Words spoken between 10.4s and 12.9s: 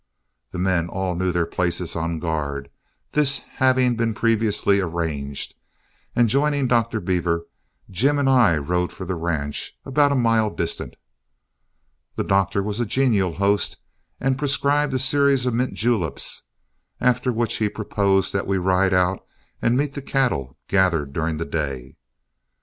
distant. The doctor was a